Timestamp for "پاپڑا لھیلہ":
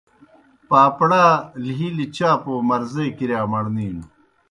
0.69-2.05